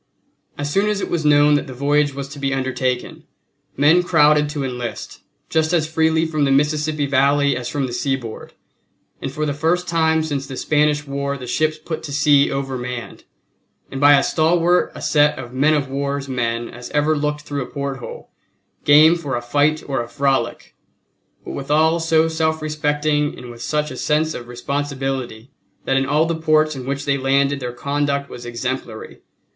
[0.57, 3.23] As soon as it was known that the voyage was to be undertaken
[3.77, 8.53] men crowded to enlist, just as freely from the Mississippi Valley as from the seaboard,
[9.21, 13.25] and for the first time since the Spanish War the ships put to sea overmanned
[13.91, 17.61] and by as stalwart a set of men of war's men as ever looked through
[17.61, 18.31] a porthole,
[18.83, 20.73] game for a fight or a frolic,
[21.45, 25.51] but withal so self respecting and with such a sense of responsibility
[25.85, 29.19] that in all the ports in which they landed their conduct was exemplary.